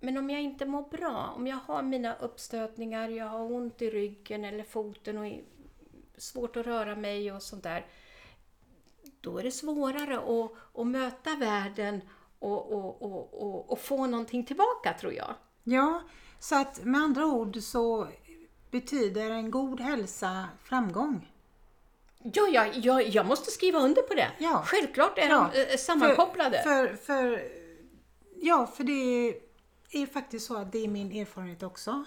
Men 0.00 0.16
om 0.16 0.30
jag 0.30 0.40
inte 0.40 0.66
mår 0.66 0.82
bra, 0.82 1.32
om 1.36 1.46
jag 1.46 1.58
har 1.66 1.82
mina 1.82 2.16
uppstötningar, 2.16 3.08
jag 3.08 3.26
har 3.26 3.52
ont 3.52 3.82
i 3.82 3.90
ryggen 3.90 4.44
eller 4.44 4.64
foten 4.64 5.18
och 5.18 5.26
är 5.26 5.40
svårt 6.16 6.56
att 6.56 6.66
röra 6.66 6.96
mig 6.96 7.32
och 7.32 7.42
sånt 7.42 7.62
där. 7.62 7.86
Då 9.28 9.38
är 9.38 9.42
det 9.42 9.50
svårare 9.50 10.18
att, 10.18 10.52
att 10.80 10.86
möta 10.86 11.36
världen 11.36 12.00
och, 12.38 12.72
och, 12.72 13.02
och, 13.02 13.42
och, 13.42 13.72
och 13.72 13.80
få 13.80 14.06
någonting 14.06 14.44
tillbaka 14.44 14.92
tror 15.00 15.12
jag. 15.12 15.34
Ja, 15.64 16.02
så 16.38 16.60
att 16.60 16.84
med 16.84 17.00
andra 17.00 17.26
ord 17.26 17.56
så 17.62 18.08
betyder 18.70 19.30
en 19.30 19.50
god 19.50 19.80
hälsa 19.80 20.48
framgång. 20.62 21.32
Ja, 22.22 22.48
jag, 22.48 22.76
jag, 22.76 23.08
jag 23.08 23.26
måste 23.26 23.50
skriva 23.50 23.78
under 23.78 24.02
på 24.02 24.14
det. 24.14 24.28
Ja. 24.38 24.62
Självklart 24.66 25.18
är 25.18 25.28
Ja, 25.28 25.50
de 25.52 25.60
eh, 25.60 25.76
sammankopplade. 25.76 26.62
För, 26.62 26.86
för, 26.86 26.96
för, 26.96 27.42
ja, 28.36 28.66
för 28.66 28.84
det 28.84 29.28
är 29.90 30.06
faktiskt 30.06 30.46
så 30.46 30.56
att 30.56 30.72
det 30.72 30.84
är 30.84 30.88
min 30.88 31.12
erfarenhet 31.12 31.62
också. 31.62 32.04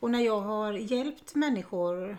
Och 0.00 0.10
när 0.10 0.20
jag 0.20 0.40
har 0.40 0.72
hjälpt 0.72 1.34
människor 1.34 2.18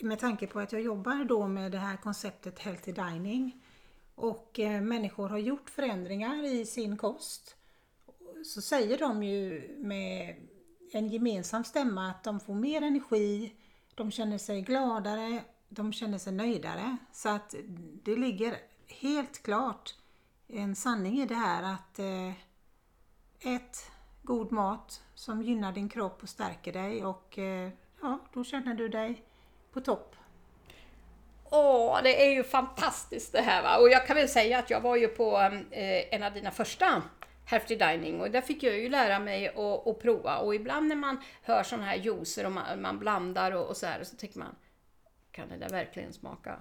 med 0.00 0.18
tanke 0.18 0.46
på 0.46 0.60
att 0.60 0.72
jag 0.72 0.82
jobbar 0.82 1.24
då 1.24 1.46
med 1.46 1.72
det 1.72 1.78
här 1.78 1.96
konceptet 1.96 2.58
Healthy 2.58 2.92
Dining 2.92 3.63
och 4.14 4.60
eh, 4.60 4.80
människor 4.80 5.28
har 5.28 5.38
gjort 5.38 5.70
förändringar 5.70 6.44
i 6.44 6.66
sin 6.66 6.96
kost 6.96 7.56
så 8.44 8.62
säger 8.62 8.98
de 8.98 9.22
ju 9.22 9.68
med 9.78 10.36
en 10.92 11.08
gemensam 11.08 11.64
stämma 11.64 12.10
att 12.10 12.24
de 12.24 12.40
får 12.40 12.54
mer 12.54 12.82
energi, 12.82 13.54
de 13.94 14.10
känner 14.10 14.38
sig 14.38 14.62
gladare, 14.62 15.44
de 15.68 15.92
känner 15.92 16.18
sig 16.18 16.32
nöjdare. 16.32 16.96
Så 17.12 17.28
att 17.28 17.54
det 18.02 18.16
ligger 18.16 18.56
helt 18.86 19.42
klart 19.42 19.94
en 20.46 20.76
sanning 20.76 21.20
i 21.20 21.26
det 21.26 21.34
här 21.34 21.62
att 21.74 21.98
eh, 21.98 22.32
ät 23.54 23.90
god 24.22 24.52
mat 24.52 25.02
som 25.14 25.42
gynnar 25.42 25.72
din 25.72 25.88
kropp 25.88 26.22
och 26.22 26.28
stärker 26.28 26.72
dig 26.72 27.04
och 27.04 27.38
eh, 27.38 27.70
ja, 28.02 28.18
då 28.32 28.44
känner 28.44 28.74
du 28.74 28.88
dig 28.88 29.24
på 29.72 29.80
topp. 29.80 30.16
Åh, 31.56 32.02
det 32.02 32.26
är 32.26 32.30
ju 32.30 32.44
fantastiskt 32.44 33.32
det 33.32 33.40
här 33.40 33.62
va. 33.62 33.78
Och 33.78 33.88
jag 33.88 34.06
kan 34.06 34.16
väl 34.16 34.28
säga 34.28 34.58
att 34.58 34.70
jag 34.70 34.80
var 34.80 34.96
ju 34.96 35.08
på 35.08 35.38
eh, 35.70 36.14
en 36.14 36.22
av 36.22 36.32
dina 36.32 36.50
första 36.50 37.02
Healthy 37.46 37.76
Dining 37.76 38.20
och 38.20 38.30
där 38.30 38.40
fick 38.40 38.62
jag 38.62 38.78
ju 38.78 38.88
lära 38.88 39.18
mig 39.18 39.48
att, 39.48 39.86
att 39.86 40.00
prova 40.02 40.38
och 40.38 40.54
ibland 40.54 40.88
när 40.88 40.96
man 40.96 41.20
hör 41.42 41.62
sådana 41.62 41.86
här 41.86 41.96
juicer 41.96 42.46
och 42.46 42.52
man, 42.52 42.80
man 42.80 42.98
blandar 42.98 43.52
och, 43.52 43.66
och 43.68 43.76
så 43.76 43.86
här 43.86 44.04
så 44.04 44.16
tänker 44.16 44.38
man 44.38 44.56
kan 45.30 45.48
det 45.48 45.56
där 45.56 45.68
verkligen 45.68 46.12
smaka 46.12 46.58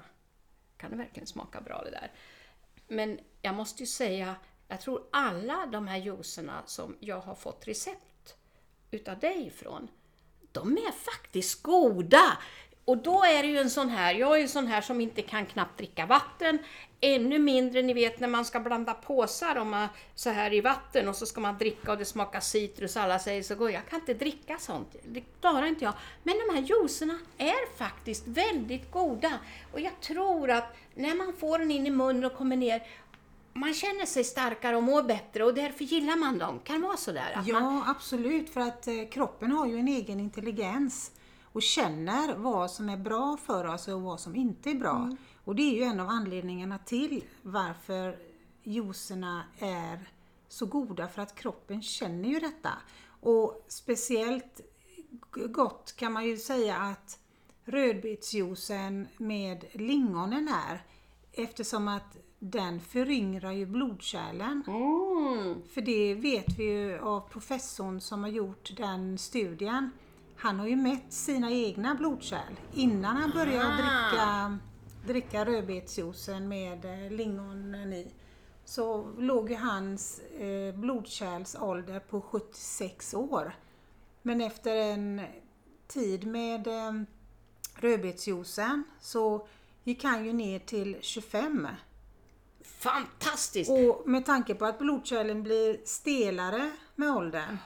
kan 0.77 0.91
det 0.91 0.97
verkligen 0.97 1.27
smaka 1.27 1.62
bra 1.62 1.81
det 1.85 1.91
där? 1.91 2.12
Men 2.88 3.19
jag 3.41 3.55
måste 3.55 3.83
ju 3.83 3.88
säga, 3.88 4.35
jag 4.67 4.81
tror 4.81 5.03
alla 5.12 5.65
de 5.65 5.88
här 5.88 5.97
juicerna 5.97 6.63
som 6.65 6.97
jag 7.00 7.19
har 7.19 7.35
fått 7.35 7.67
recept 7.67 8.35
utav 8.91 9.19
dig 9.19 9.47
ifrån, 9.47 9.88
de 10.51 10.77
är 10.77 10.91
faktiskt 10.91 11.63
goda! 11.63 12.38
Och 12.86 12.98
då 12.98 13.24
är 13.24 13.44
det 13.44 13.50
ju 13.50 13.58
en 13.58 13.70
sån 13.70 13.90
här, 13.90 14.13
jag 14.13 14.34
är 14.34 14.38
ju 14.38 14.44
en 14.44 14.50
sån 14.50 14.68
här 14.68 14.82
som 14.82 15.02
inte 15.02 15.22
kan 15.22 15.46
knappt 15.46 15.78
dricka 15.78 16.06
vatten, 16.06 16.60
ännu 17.02 17.40
mindre, 17.40 17.82
ni 17.82 17.94
vet 17.94 18.20
när 18.20 18.28
man 18.28 18.46
ska 18.46 18.60
blanda 18.60 18.94
påsar 18.94 19.56
om 19.56 19.70
man, 19.70 19.88
så 20.16 20.30
här 20.30 20.54
i 20.54 20.62
vatten 20.62 21.10
och 21.10 21.16
så 21.16 21.25
ska 21.25 21.42
man 21.42 21.58
dricka 21.58 21.92
och 21.92 21.98
det 21.98 22.06
smakar 22.06 22.40
citrus 22.40 22.98
alla 22.98 23.20
säger 23.20 23.44
så 23.44 23.56
går 23.56 23.72
jag 23.72 23.88
kan 23.90 24.00
inte 24.00 24.13
dricka 24.13 24.58
sånt, 24.60 24.96
det 25.04 25.24
klarar 25.42 25.66
inte 25.66 25.86
jag. 25.86 25.94
Men 26.24 26.36
de 26.48 26.56
här 26.56 26.62
juicerna 26.62 27.20
är 27.38 27.78
faktiskt 27.78 28.28
väldigt 28.28 28.92
goda 28.92 29.32
och 29.74 29.80
jag 29.80 30.00
tror 30.02 30.52
att 30.52 30.75
när 30.96 31.16
man 31.16 31.34
får 31.34 31.60
den 31.60 31.72
in 31.72 31.88
i 31.88 31.90
munnen 31.90 32.25
och 32.25 32.36
kommer 32.36 32.56
ner 32.56 32.84
man 33.54 33.74
känner 33.74 34.06
sig 34.06 34.24
starkare 34.24 34.75
och 34.75 34.84
mår 34.84 35.04
bättre 35.04 35.44
och 35.44 35.54
därför 35.54 35.84
gillar 35.84 36.16
man 36.16 36.38
dem. 36.38 36.60
Kan 36.63 36.82
det 36.82 36.88
vara 36.88 36.98
sådär? 36.98 37.42
Ja, 37.46 37.60
man, 37.60 37.84
absolut. 37.88 38.50
För 38.50 38.62
att 38.62 38.88
eh, 38.88 38.94
kroppen 39.12 39.52
har 39.52 39.68
ju 39.68 39.80
en 39.80 39.88
egen 39.88 40.20
intelligens 40.20 41.12
och 41.53 41.62
känner 41.62 42.36
vad 42.36 42.72
som 42.72 42.89
är 42.89 42.98
bra 42.98 43.38
för 43.38 43.65
oss 43.65 43.88
och 43.88 44.01
vad 44.01 44.19
som 44.19 44.36
inte 44.36 44.69
är 44.69 44.75
bra. 44.75 45.12
Och 45.43 45.55
det 45.55 45.62
är 45.63 45.75
ju 45.75 45.83
en 45.83 46.00
av 46.00 46.10
anledningarna 46.10 46.77
till 46.77 47.24
varför 47.41 48.17
juicerna 48.63 49.43
är 49.60 50.10
så 50.48 50.65
goda, 50.65 51.07
för 51.07 51.22
att 51.22 51.36
kroppen 51.36 51.81
känner 51.81 52.29
ju 52.29 52.39
detta. 52.39 52.69
Och 53.22 53.65
speciellt 53.67 54.62
gott 55.31 55.93
kan 55.95 56.13
man 56.13 56.25
ju 56.25 56.38
säga 56.38 56.77
att 56.77 57.19
rödbetsjuicen 57.65 59.07
med 59.17 59.65
lingonen 59.72 60.48
är 60.48 60.83
eftersom 61.31 61.88
att 61.88 62.17
den 62.39 62.79
föryngrar 62.79 63.51
ju 63.51 63.65
blodkärlen. 63.65 64.63
mm, 64.67 65.62
För 65.74 65.81
det 65.81 66.13
vet 66.15 66.60
vi 66.60 66.63
ju 66.63 67.00
av 67.00 67.19
professorn 67.19 68.01
som 68.01 68.24
har 68.24 68.29
gjort 68.29 68.72
den 68.77 69.17
studien. 69.17 69.91
Han 70.43 70.59
har 70.59 70.67
ju 70.67 70.75
mätt 70.75 71.13
sina 71.13 71.51
egna 71.51 71.95
blodkärl 71.95 72.53
innan 72.73 73.17
han 73.17 73.31
började 73.31 73.65
Ah. 73.65 73.77
dricka, 73.77 74.59
dricka 75.05 75.45
rödbetsjuicen 75.45 76.47
med 76.47 76.85
eh, 76.85 77.12
lingonen 77.12 77.93
i. 77.93 78.12
så 78.65 79.12
låg 79.17 79.50
ju 79.50 79.55
hans 79.55 80.19
eh, 80.19 80.75
blodkärlsålder 80.75 82.00
på 82.00 82.21
76 82.21 83.13
år. 83.13 83.55
Men 84.21 84.41
efter 84.41 84.75
en 84.75 85.21
tid 85.88 86.27
med 86.27 86.67
eh, 86.67 86.91
rödbetsjuicen 87.75 88.83
så 89.00 89.47
gick 89.83 90.03
han 90.03 90.25
ju 90.25 90.33
ner 90.33 90.59
till 90.59 90.97
25. 91.01 91.67
Fantastiskt! 92.62 93.71
Och 93.71 94.03
med 94.05 94.25
tanke 94.25 94.55
på 94.55 94.65
att 94.65 94.79
blodkärlen 94.79 95.43
blir 95.43 95.77
stelare 95.85 96.71
med 96.95 97.09
åldern 97.09 97.57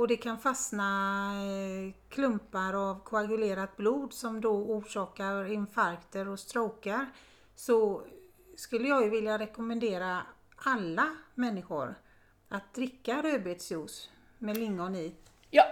och 0.00 0.08
det 0.08 0.16
kan 0.16 0.38
fastna 0.38 1.32
eh, 1.44 1.94
klumpar 2.08 2.90
av 2.90 3.04
koagulerat 3.04 3.76
blod 3.76 4.12
som 4.12 4.40
då 4.40 4.50
orsakar 4.50 5.52
infarkter 5.52 6.28
och 6.28 6.38
stroker 6.38 7.06
så 7.56 8.02
skulle 8.56 8.88
jag 8.88 9.04
ju 9.04 9.10
vilja 9.10 9.38
rekommendera 9.38 10.22
alla 10.56 11.16
människor 11.34 11.94
att 12.48 12.74
dricka 12.74 13.22
rödbetsjuice 13.22 14.10
med 14.38 14.58
lingon 14.58 14.96
i. 14.96 15.14
Ja, 15.50 15.64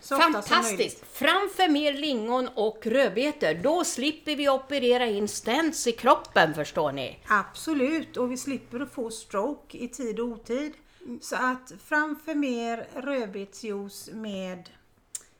Så 0.00 0.16
fantastiskt! 0.16 1.04
Framför 1.06 1.68
mer 1.68 1.92
lingon 1.92 2.48
och 2.54 2.86
rödbetor. 2.86 3.62
Då 3.62 3.84
slipper 3.84 4.36
vi 4.36 4.48
operera 4.48 5.06
in 5.06 5.28
stents 5.28 5.86
i 5.86 5.92
kroppen 5.92 6.54
förstår 6.54 6.92
ni. 6.92 7.18
Absolut, 7.28 8.16
och 8.16 8.32
vi 8.32 8.36
slipper 8.36 8.80
att 8.80 8.92
få 8.92 9.10
stroke 9.10 9.78
i 9.78 9.88
tid 9.88 10.20
och 10.20 10.26
otid. 10.26 10.72
Så 11.20 11.36
att 11.36 11.72
framför 11.84 12.34
mer 12.34 12.86
rödbetsjuice 12.94 14.10
med 14.12 14.70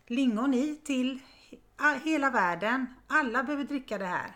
lingon 0.06 0.54
i 0.54 0.76
till 0.84 1.18
he- 1.78 2.00
hela 2.04 2.30
världen. 2.30 2.86
Alla 3.06 3.42
behöver 3.42 3.64
dricka 3.64 3.98
det 3.98 4.04
här. 4.06 4.30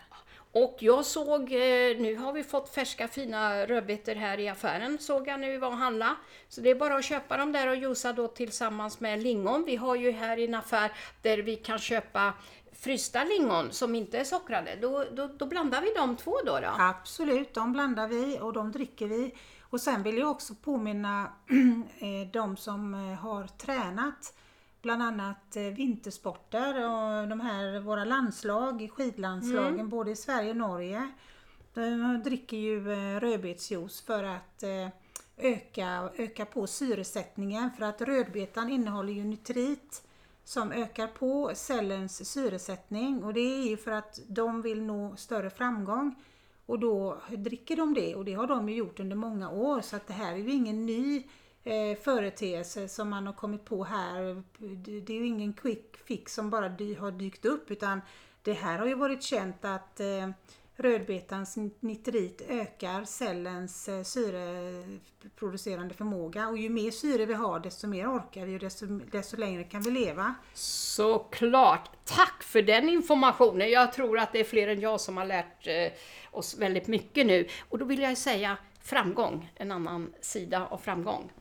Och 0.51 0.77
jag 0.79 1.05
såg, 1.05 1.41
eh, 1.51 1.97
nu 1.99 2.15
har 2.15 2.33
vi 2.33 2.43
fått 2.43 2.69
färska 2.69 3.07
fina 3.07 3.65
rödbetor 3.65 4.15
här 4.15 4.39
i 4.39 4.49
affären, 4.49 4.97
såg 4.99 5.27
jag 5.27 5.39
när 5.39 5.49
vi 5.49 5.57
var 5.57 5.67
och 5.67 5.77
handla. 5.77 6.15
Så 6.47 6.61
det 6.61 6.69
är 6.69 6.75
bara 6.75 6.95
att 6.95 7.05
köpa 7.05 7.37
dem 7.37 7.51
där 7.51 7.67
och 7.67 7.75
juica 7.75 8.13
då 8.13 8.27
tillsammans 8.27 8.99
med 8.99 9.23
lingon. 9.23 9.63
Vi 9.65 9.75
har 9.75 9.95
ju 9.95 10.11
här 10.11 10.37
i 10.37 10.45
en 10.45 10.55
affär 10.55 10.91
där 11.21 11.37
vi 11.37 11.55
kan 11.55 11.79
köpa 11.79 12.33
frysta 12.73 13.23
lingon 13.23 13.71
som 13.71 13.95
inte 13.95 14.17
är 14.19 14.23
sockrade. 14.23 14.75
Då, 14.81 15.05
då, 15.11 15.27
då 15.27 15.45
blandar 15.45 15.81
vi 15.81 15.93
de 15.95 16.17
två 16.17 16.37
då. 16.45 16.59
då. 16.59 16.75
Absolut, 16.77 17.53
de 17.53 17.73
blandar 17.73 18.07
vi 18.07 18.39
och 18.41 18.53
de 18.53 18.71
dricker 18.71 19.07
vi. 19.07 19.35
Och 19.69 19.81
sen 19.81 20.03
vill 20.03 20.17
jag 20.17 20.31
också 20.31 20.55
påminna 20.55 21.31
eh, 21.99 22.31
de 22.33 22.57
som 22.57 22.93
eh, 22.93 22.99
har 22.99 23.47
tränat 23.47 24.33
bland 24.81 25.03
annat 25.03 25.55
eh, 25.55 25.63
vintersporter 25.63 26.75
och 26.75 27.27
de 27.27 27.39
här 27.39 27.79
våra 27.79 28.05
landslag, 28.05 28.89
skidlandslagen 28.93 29.89
både 29.89 30.11
i 30.11 30.15
Sverige 30.15 30.49
och 30.49 30.57
Norge. 30.57 31.11
De 31.73 32.21
dricker 32.23 32.57
ju 32.57 32.85
rödbetsjuice 33.19 34.01
för 34.01 34.23
att 34.23 34.63
öka, 35.37 36.09
öka 36.15 36.45
på 36.45 36.67
syresättningen 36.67 37.71
för 37.77 37.85
att 37.85 38.01
rödbetan 38.01 38.69
innehåller 38.69 39.13
ju 39.13 39.23
nitrit 39.23 40.03
som 40.43 40.71
ökar 40.71 41.07
på 41.07 41.51
cellens 41.55 42.31
syresättning 42.31 43.23
och 43.23 43.33
det 43.33 43.39
är 43.39 43.69
ju 43.69 43.77
för 43.77 43.91
att 43.91 44.19
de 44.27 44.61
vill 44.61 44.81
nå 44.81 45.15
större 45.15 45.49
framgång. 45.49 46.15
Och 46.69 46.79
då 46.79 47.21
dricker 47.29 47.75
de 47.75 47.93
det 47.93 48.15
och 48.15 48.25
det 48.25 48.33
har 48.33 48.47
de 48.47 48.69
ju 48.69 48.75
gjort 48.75 48.99
under 48.99 49.15
många 49.15 49.51
år 49.51 49.81
så 49.81 49.95
att 49.95 50.07
det 50.07 50.13
här 50.13 50.33
är 50.33 50.37
ju 50.37 50.51
ingen 50.51 50.85
ny 50.85 51.23
eh, 51.63 51.97
företeelse 52.01 52.87
som 52.87 53.09
man 53.09 53.25
har 53.25 53.33
kommit 53.33 53.65
på 53.65 53.83
här. 53.83 54.43
Det, 55.01 55.13
är 55.13 55.17
ju 55.17 55.25
ingen 55.25 55.53
quick 55.53 55.97
fix 56.05 56.33
som 56.33 56.49
bara 56.49 56.69
dy, 56.69 56.95
har 56.95 57.11
dykt 57.11 57.45
upp 57.45 57.71
utan 57.71 58.01
det 58.43 58.53
här 58.53 58.79
har 58.79 58.85
ju 58.85 58.95
varit 58.95 59.23
känt 59.23 59.65
att 59.65 59.99
eh, 59.99 60.29
rödbetans 60.79 61.57
nitrit 61.79 62.41
ökar 62.49 63.03
cellens 63.03 63.89
eh, 63.89 64.03
syreproducerande 64.03 65.93
förmåga 65.93 66.47
och 66.47 66.57
ju 66.57 66.69
mer 66.69 66.91
syre 66.91 67.25
vi 67.25 67.33
har 67.33 67.59
desto 67.59 67.87
mer 67.87 68.07
orkar 68.07 68.45
vi 68.45 68.55
och 68.55 68.59
desto, 68.59 68.85
desto 68.85 69.37
längre 69.37 69.63
kan 69.63 69.81
vi 69.81 69.91
leva. 69.91 70.35
Såklart! 70.53 71.89
Tack 72.05 72.43
för 72.43 72.61
den 72.61 72.89
informationen. 72.89 73.69
Jag 73.69 73.93
tror 73.93 74.19
att 74.19 74.33
det 74.33 74.39
är 74.39 74.43
fler 74.43 74.67
än 74.67 74.79
jag 74.79 75.01
som 75.01 75.17
har 75.17 75.25
lärt 75.25 75.67
eh, 75.67 75.91
oss 76.31 76.57
väldigt 76.57 76.87
mycket 76.87 77.25
nu. 77.25 77.47
Och 77.69 77.77
då 77.77 77.85
vill 77.85 77.99
jag 77.99 78.17
säga 78.17 78.57
framgång, 78.81 79.51
en 79.55 79.71
annan 79.71 80.13
sida 80.21 80.67
av 80.69 80.77
framgång. 80.77 81.31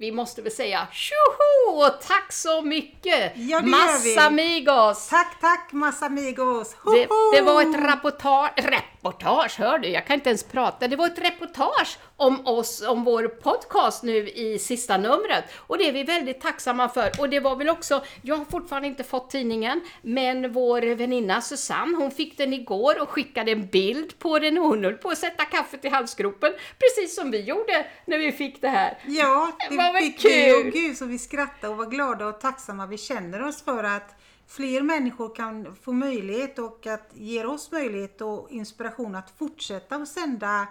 Vi 0.00 0.12
måste 0.12 0.42
väl 0.42 0.52
säga 0.52 0.88
tjoho 0.92 1.90
tack 2.02 2.32
så 2.32 2.62
mycket! 2.62 3.32
Ja, 3.34 3.34
det 3.34 3.42
gör 3.42 3.62
vi. 3.62 3.70
Massa 3.70 4.26
amigos! 4.26 5.08
Tack, 5.08 5.40
tack 5.40 5.72
Massa 5.72 6.06
amigos! 6.06 6.76
Det, 6.84 7.08
det 7.36 7.42
var 7.42 7.62
ett 7.62 7.76
rapportage, 7.84 8.50
reportage, 8.56 9.58
hör 9.58 9.78
du, 9.78 9.88
jag 9.88 10.06
kan 10.06 10.14
inte 10.14 10.28
ens 10.28 10.44
prata. 10.44 10.88
Det 10.88 10.96
var 10.96 11.06
ett 11.06 11.18
reportage 11.18 11.98
om 12.20 12.46
oss, 12.46 12.82
om 12.88 13.04
vår 13.04 13.28
podcast 13.28 14.02
nu 14.02 14.28
i 14.28 14.58
sista 14.58 14.96
numret. 14.96 15.44
Och 15.56 15.78
det 15.78 15.88
är 15.88 15.92
vi 15.92 16.02
väldigt 16.02 16.40
tacksamma 16.40 16.88
för. 16.88 17.10
Och 17.20 17.28
det 17.28 17.40
var 17.40 17.56
väl 17.56 17.68
också, 17.68 18.02
jag 18.22 18.36
har 18.36 18.44
fortfarande 18.44 18.88
inte 18.88 19.04
fått 19.04 19.30
tidningen, 19.30 19.80
men 20.02 20.52
vår 20.52 20.94
väninna 20.94 21.40
Susanne, 21.40 21.96
hon 21.96 22.10
fick 22.10 22.38
den 22.38 22.52
igår 22.52 23.02
och 23.02 23.08
skickade 23.08 23.52
en 23.52 23.66
bild 23.66 24.18
på 24.18 24.38
den 24.38 24.58
och 24.58 24.64
hon 24.64 24.84
höll 24.84 24.94
på 24.94 25.08
att 25.10 25.18
sätta 25.18 25.44
kaffet 25.44 25.84
i 25.84 25.88
halsgropen, 25.88 26.52
precis 26.78 27.16
som 27.16 27.30
vi 27.30 27.40
gjorde 27.40 27.86
när 28.06 28.18
vi 28.18 28.32
fick 28.32 28.60
det 28.60 28.68
här. 28.68 28.98
Ja, 29.06 29.52
Det 29.58 29.68
det 29.70 29.76
var 29.76 30.00
fick 30.00 30.24
vi 30.24 30.28
kul. 30.28 30.66
och 30.66 30.72
gud 30.72 30.96
så 30.96 31.04
vi 31.04 31.18
skrattade 31.18 31.68
och 31.72 31.76
var 31.78 31.86
glada 31.86 32.26
och 32.26 32.40
tacksamma 32.40 32.86
vi 32.86 32.98
känner 32.98 33.46
oss 33.48 33.62
för 33.62 33.84
att 33.84 34.14
fler 34.48 34.82
människor 34.82 35.34
kan 35.34 35.76
få 35.82 35.92
möjlighet 35.92 36.58
och 36.58 36.86
att 36.86 37.10
ger 37.14 37.46
oss 37.46 37.72
möjlighet 37.72 38.20
och 38.20 38.46
inspiration 38.50 39.14
att 39.14 39.32
fortsätta 39.38 39.96
att 39.96 40.08
sända 40.08 40.66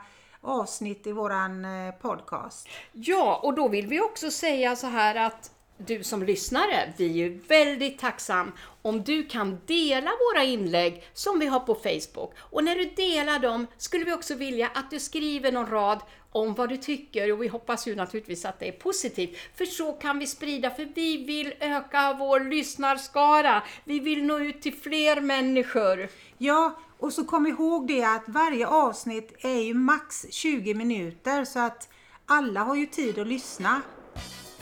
avsnitt 0.47 1.07
i 1.07 1.11
våran 1.11 1.65
eh, 1.65 1.93
podcast. 1.93 2.67
Ja, 2.91 3.39
och 3.43 3.53
då 3.53 3.67
vill 3.67 3.87
vi 3.87 4.01
också 4.01 4.31
säga 4.31 4.75
så 4.75 4.87
här 4.87 5.15
att 5.15 5.51
du 5.77 6.03
som 6.03 6.23
lyssnare, 6.23 6.93
vi 6.97 7.23
är 7.23 7.29
väldigt 7.47 7.99
tacksam 7.99 8.51
om 8.81 9.03
du 9.03 9.23
kan 9.23 9.61
dela 9.65 10.11
våra 10.11 10.43
inlägg 10.43 11.03
som 11.13 11.39
vi 11.39 11.45
har 11.45 11.59
på 11.59 11.75
Facebook. 11.75 12.33
Och 12.37 12.63
när 12.63 12.75
du 12.75 12.85
delar 12.85 13.39
dem 13.39 13.67
skulle 13.77 14.05
vi 14.05 14.13
också 14.13 14.35
vilja 14.35 14.67
att 14.73 14.91
du 14.91 14.99
skriver 14.99 15.51
någon 15.51 15.69
rad 15.69 15.99
om 16.31 16.53
vad 16.53 16.69
du 16.69 16.77
tycker 16.77 17.31
och 17.31 17.43
vi 17.43 17.47
hoppas 17.47 17.87
ju 17.87 17.95
naturligtvis 17.95 18.45
att 18.45 18.59
det 18.59 18.67
är 18.67 18.71
positivt. 18.71 19.37
För 19.55 19.65
så 19.65 19.93
kan 19.93 20.19
vi 20.19 20.27
sprida, 20.27 20.69
för 20.69 20.87
vi 20.95 21.25
vill 21.25 21.53
öka 21.59 22.15
vår 22.19 22.39
lyssnarskara. 22.39 23.63
Vi 23.83 23.99
vill 23.99 24.23
nå 24.23 24.39
ut 24.39 24.61
till 24.61 24.73
fler 24.73 25.21
människor. 25.21 26.09
Ja, 26.37 26.79
och 26.99 27.13
så 27.13 27.25
kom 27.25 27.47
ihåg 27.47 27.87
det 27.87 28.03
att 28.03 28.23
varje 28.27 28.67
avsnitt 28.67 29.35
är 29.39 29.59
ju 29.59 29.73
max 29.73 30.25
20 30.29 30.73
minuter 30.73 31.45
så 31.45 31.59
att 31.59 31.89
alla 32.25 32.63
har 32.63 32.75
ju 32.75 32.85
tid 32.85 33.19
att 33.19 33.27
lyssna. 33.27 33.81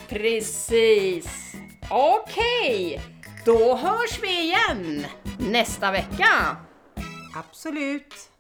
Precis. 0.08 1.28
Okej, 1.90 3.02
då 3.46 3.76
hörs 3.76 4.20
vi 4.22 4.42
igen 4.42 5.06
nästa 5.40 5.92
vecka. 5.92 6.58
Absolut. 7.36 8.35